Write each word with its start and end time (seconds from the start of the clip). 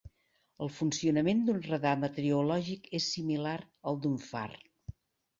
El 0.65 0.69
funcionament 0.75 1.43
d'un 1.49 1.59
radar 1.67 1.91
meteorològic 2.03 2.89
és 2.99 3.09
similar 3.17 3.53
al 3.93 4.01
d'un 4.07 4.17
far. 4.31 4.47